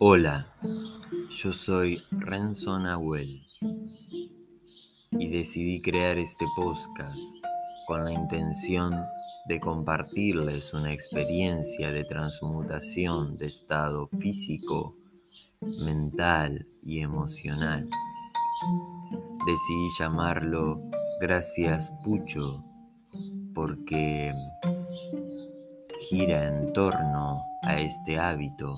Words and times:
Hola, 0.00 0.46
yo 1.28 1.52
soy 1.52 2.00
Renzo 2.12 2.78
Nahuel 2.78 3.44
y 5.10 5.28
decidí 5.28 5.82
crear 5.82 6.18
este 6.18 6.46
podcast 6.54 7.18
con 7.88 8.04
la 8.04 8.12
intención 8.12 8.92
de 9.48 9.58
compartirles 9.58 10.72
una 10.72 10.92
experiencia 10.92 11.90
de 11.90 12.04
transmutación 12.04 13.36
de 13.38 13.46
estado 13.46 14.06
físico, 14.20 14.94
mental 15.60 16.64
y 16.84 17.00
emocional. 17.00 17.90
Decidí 19.46 19.88
llamarlo 19.98 20.80
Gracias 21.20 21.90
Pucho 22.04 22.64
porque 23.52 24.30
gira 26.08 26.46
en 26.46 26.72
torno 26.72 27.42
a 27.62 27.80
este 27.80 28.16
hábito 28.16 28.76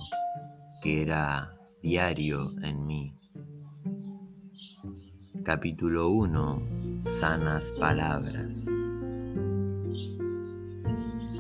que 0.81 1.03
era 1.03 1.59
diario 1.83 2.53
en 2.63 2.87
mí. 2.87 3.15
Capítulo 5.45 6.09
1. 6.09 7.01
Sanas 7.01 7.73
palabras. 7.79 8.67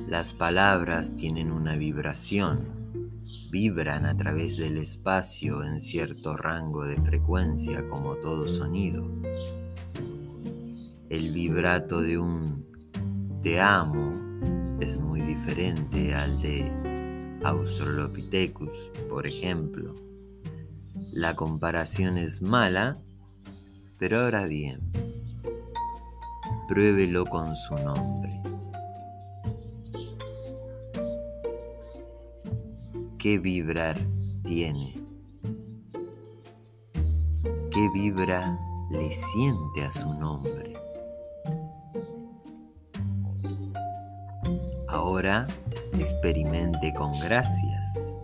Las 0.07 0.33
palabras 0.35 1.17
tienen 1.17 1.53
una 1.53 1.77
vibración, 1.77 3.21
vibran 3.51 4.05
a 4.05 4.17
través 4.17 4.57
del 4.59 4.77
espacio 4.77 5.65
en 5.65 5.81
cierto 5.81 6.37
rango 6.37 6.85
de 6.85 7.01
frecuencia 7.01 7.89
como 7.89 8.17
todo 8.17 8.49
sonido. 8.49 9.09
El 11.09 11.33
vibrato 11.33 12.03
de 12.03 12.19
un 12.19 12.67
te 13.43 13.61
amo 13.61 14.79
es 14.81 14.99
muy 14.99 15.21
diferente 15.23 16.15
al 16.15 16.41
de 16.43 16.80
Australopithecus, 17.43 18.91
por 19.09 19.27
ejemplo. 19.27 19.95
La 21.13 21.35
comparación 21.37 22.19
es 22.19 22.43
mala, 22.43 22.99
pero 23.99 24.21
ahora 24.21 24.47
bien, 24.47 24.81
pruébelo 26.69 27.25
con 27.27 27.57
su 27.57 27.75
nombre. 27.77 28.43
¿Qué 33.19 33.39
vibrar 33.39 33.99
tiene? 34.45 35.01
¿Qué 37.71 37.89
vibra 37.95 38.59
le 38.91 39.11
siente 39.13 39.83
a 39.83 39.93
su 39.93 40.13
nombre? 40.15 40.75
Ahora 44.93 45.47
experimente 45.93 46.93
con 46.93 47.13
gracias. 47.21 48.19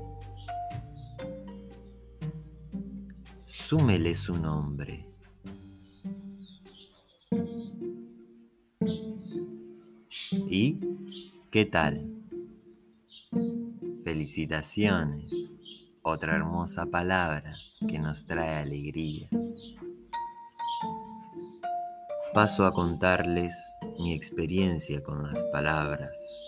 Súmele 3.47 4.17
su 4.17 4.36
nombre. 4.36 5.05
¿Y 10.48 10.81
qué 11.53 11.67
tal? 11.67 12.11
Felicitaciones, 14.03 15.33
otra 16.03 16.34
hermosa 16.34 16.87
palabra 16.87 17.55
que 17.89 18.00
nos 18.00 18.27
trae 18.27 18.56
alegría. 18.56 19.28
Paso 22.34 22.67
a 22.67 22.72
contarles 22.72 23.55
mi 24.00 24.12
experiencia 24.12 25.00
con 25.05 25.22
las 25.22 25.44
palabras 25.44 26.45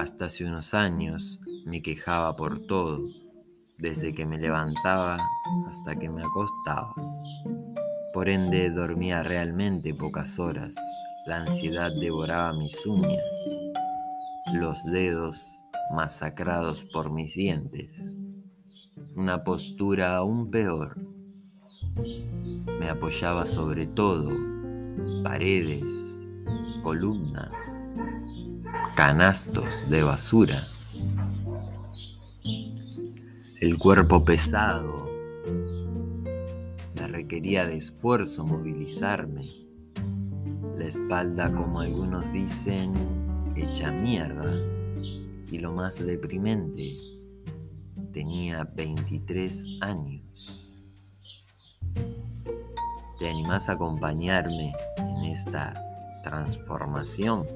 hasta 0.00 0.26
hace 0.26 0.46
unos 0.46 0.72
años 0.72 1.40
me 1.66 1.82
quejaba 1.82 2.34
por 2.34 2.66
todo, 2.66 3.02
desde 3.78 4.14
que 4.14 4.24
me 4.24 4.38
levantaba 4.38 5.18
hasta 5.68 5.94
que 5.98 6.08
me 6.08 6.22
acostaba. 6.22 6.94
Por 8.14 8.30
ende 8.30 8.70
dormía 8.70 9.22
realmente 9.22 9.94
pocas 9.94 10.38
horas, 10.38 10.74
la 11.26 11.36
ansiedad 11.36 11.92
devoraba 12.00 12.54
mis 12.54 12.86
uñas, 12.86 13.22
los 14.54 14.82
dedos 14.84 15.62
masacrados 15.94 16.86
por 16.86 17.12
mis 17.12 17.34
dientes, 17.34 18.02
una 19.16 19.38
postura 19.44 20.16
aún 20.16 20.50
peor. 20.50 20.96
Me 22.78 22.88
apoyaba 22.88 23.44
sobre 23.44 23.86
todo, 23.86 24.30
paredes, 25.22 26.14
columnas, 26.82 27.79
canastos 29.00 29.88
de 29.88 30.02
basura. 30.02 30.62
El 33.58 33.78
cuerpo 33.78 34.26
pesado. 34.26 35.08
Me 36.96 37.08
requería 37.08 37.66
de 37.66 37.78
esfuerzo 37.78 38.44
movilizarme. 38.44 39.48
La 40.76 40.84
espalda, 40.84 41.50
como 41.50 41.80
algunos 41.80 42.30
dicen, 42.34 42.92
hecha 43.56 43.90
mierda. 43.90 44.54
Y 45.50 45.58
lo 45.60 45.72
más 45.72 45.98
deprimente, 46.04 46.94
tenía 48.12 48.64
23 48.64 49.64
años. 49.80 50.62
¿Te 53.18 53.30
animás 53.30 53.70
a 53.70 53.72
acompañarme 53.72 54.74
en 54.98 55.24
esta 55.24 55.72
transformación? 56.22 57.46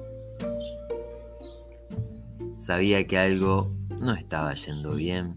Sabía 2.57 3.07
que 3.07 3.19
algo 3.19 3.75
no 4.01 4.13
estaba 4.13 4.55
yendo 4.55 4.95
bien, 4.95 5.37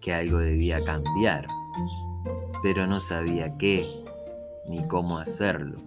que 0.00 0.14
algo 0.14 0.38
debía 0.38 0.82
cambiar, 0.84 1.46
pero 2.62 2.86
no 2.86 3.00
sabía 3.00 3.56
qué 3.58 3.86
ni 4.68 4.86
cómo 4.88 5.18
hacerlo, 5.18 5.82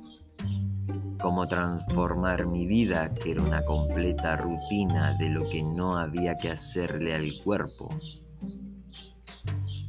cómo 1.22 1.48
transformar 1.48 2.48
mi 2.48 2.66
vida, 2.68 3.14
que 3.14 3.32
era 3.32 3.42
una 3.42 3.66
completa 3.66 4.38
rutina 4.38 5.14
de 5.18 5.30
lo 5.30 5.50
que 5.50 5.64
no 5.64 5.98
había 5.98 6.36
que 6.36 6.50
hacerle 6.50 7.14
al 7.14 7.42
cuerpo, 7.44 7.90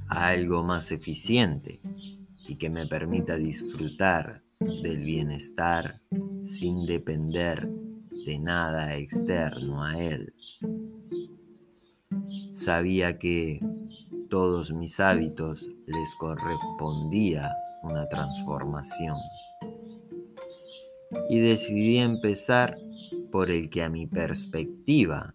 a 0.09 0.29
algo 0.29 0.65
más 0.65 0.93
eficiente 0.93 1.81
y 2.49 2.57
que 2.57 2.71
me 2.71 2.87
permita 2.87 3.37
disfrutar 3.37 4.43
del 4.61 5.05
bienestar 5.05 6.01
sin 6.41 6.87
depender 6.87 7.69
de 8.25 8.39
nada 8.39 8.97
externo 8.97 9.83
a 9.83 9.99
él. 9.99 10.35
Sabía 12.53 13.19
que 13.19 13.61
todos 14.31 14.73
mis 14.73 15.01
hábitos 15.01 15.69
les 15.87 16.15
correspondía 16.17 17.51
una 17.83 18.09
transformación. 18.09 19.17
Y 21.29 21.39
decidí 21.39 21.99
empezar 21.99 22.79
por 23.31 23.51
el 23.51 23.71
que 23.71 23.83
a 23.83 23.91
mi 23.91 24.07
perspectiva 24.07 25.34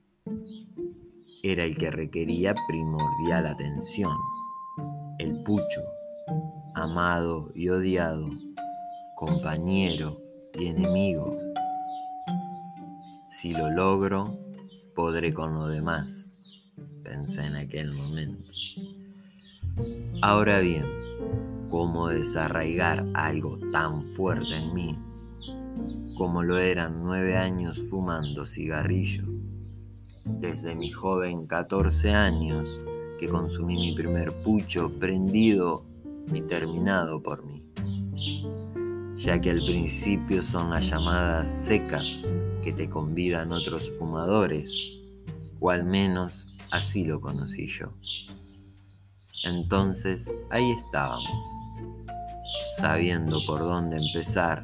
era 1.43 1.63
el 1.63 1.77
que 1.77 1.91
requería 1.91 2.55
primordial 2.67 3.45
atención, 3.45 4.17
el 5.19 5.41
pucho, 5.43 5.81
amado 6.75 7.49
y 7.55 7.69
odiado, 7.69 8.29
compañero 9.15 10.17
y 10.53 10.67
enemigo 10.67 11.48
si 13.29 13.53
lo 13.53 13.69
logro, 13.69 14.39
podré 14.95 15.31
con 15.31 15.53
lo 15.53 15.67
demás, 15.67 16.33
pensé 17.03 17.45
en 17.45 17.55
aquel 17.55 17.93
momento. 17.93 18.51
Ahora 20.21 20.59
bien, 20.59 20.85
¿cómo 21.69 22.07
desarraigar 22.07 23.03
algo 23.13 23.59
tan 23.71 24.03
fuerte 24.13 24.55
en 24.55 24.73
mí 24.73 24.97
como 26.17 26.41
lo 26.43 26.57
eran 26.57 27.03
nueve 27.03 27.37
años 27.37 27.85
fumando 27.87 28.45
cigarrillo? 28.47 29.23
Desde 30.25 30.75
mi 30.75 30.91
joven 30.91 31.45
14 31.45 32.11
años 32.11 32.81
que 33.19 33.29
consumí 33.29 33.75
mi 33.75 33.95
primer 33.95 34.33
pucho 34.41 34.89
prendido 34.99 35.85
y 36.33 36.41
terminado 36.41 37.21
por 37.21 37.45
mí, 37.45 37.63
ya 39.17 39.39
que 39.39 39.51
al 39.51 39.61
principio 39.61 40.41
son 40.41 40.71
las 40.71 40.89
llamadas 40.89 41.47
secas 41.47 42.23
que 42.63 42.73
te 42.73 42.89
convidan 42.89 43.51
otros 43.51 43.91
fumadores, 43.97 44.73
o 45.59 45.69
al 45.69 45.83
menos 45.83 46.47
así 46.71 47.03
lo 47.03 47.21
conocí 47.21 47.67
yo. 47.67 47.93
Entonces 49.43 50.35
ahí 50.49 50.71
estábamos, 50.71 51.29
sabiendo 52.77 53.39
por 53.45 53.61
dónde 53.61 53.97
empezar, 53.97 54.63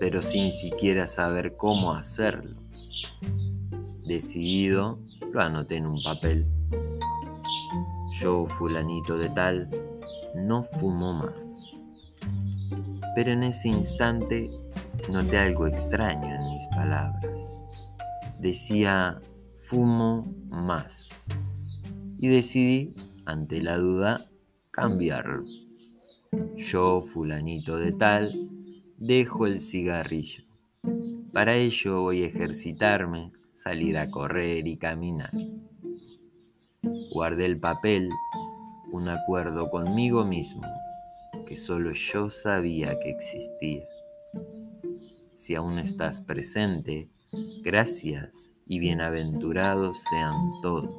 pero 0.00 0.22
sin 0.22 0.52
siquiera 0.52 1.06
saber 1.06 1.54
cómo 1.56 1.92
hacerlo. 1.92 2.56
Decidido, 4.06 4.98
lo 5.32 5.40
anoté 5.40 5.76
en 5.76 5.86
un 5.86 6.02
papel. 6.02 6.46
Yo, 8.12 8.46
fulanito 8.46 9.18
de 9.18 9.28
tal, 9.30 9.68
no 10.34 10.62
fumo 10.62 11.12
más. 11.14 11.72
Pero 13.14 13.32
en 13.32 13.44
ese 13.44 13.68
instante 13.68 14.48
noté 15.10 15.38
algo 15.38 15.66
extraño 15.66 16.34
en 16.34 16.43
palabras. 16.68 17.42
Decía, 18.38 19.20
fumo 19.58 20.32
más. 20.48 21.26
Y 22.18 22.28
decidí 22.28 22.94
ante 23.24 23.62
la 23.62 23.76
duda, 23.76 24.26
cambiarlo. 24.70 25.44
Yo, 26.56 27.00
fulanito 27.00 27.76
de 27.76 27.92
tal, 27.92 28.50
dejo 28.98 29.46
el 29.46 29.60
cigarrillo. 29.60 30.44
Para 31.32 31.54
ello 31.56 32.02
voy 32.02 32.22
a 32.22 32.26
ejercitarme, 32.26 33.32
salir 33.52 33.98
a 33.98 34.10
correr 34.10 34.66
y 34.66 34.76
caminar. 34.76 35.32
Guardé 37.12 37.46
el 37.46 37.58
papel, 37.58 38.10
un 38.92 39.08
acuerdo 39.08 39.70
conmigo 39.70 40.24
mismo, 40.24 40.62
que 41.46 41.56
solo 41.56 41.92
yo 41.92 42.30
sabía 42.30 42.98
que 43.00 43.10
existía. 43.10 43.82
Si 45.44 45.54
aún 45.54 45.78
estás 45.78 46.22
presente, 46.22 47.10
gracias 47.62 48.50
y 48.66 48.78
bienaventurados 48.78 50.02
sean 50.08 50.34
todos. 50.62 50.90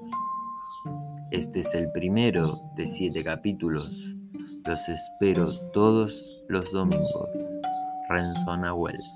Este 1.32 1.62
es 1.62 1.74
el 1.74 1.92
primero 1.94 2.62
de 2.76 2.86
siete 2.86 3.24
capítulos. 3.24 3.90
Los 4.64 4.88
espero 4.88 5.72
todos 5.72 6.44
los 6.48 6.72
domingos. 6.72 7.30
Renzo 8.08 8.56
Nahuel. 8.56 9.15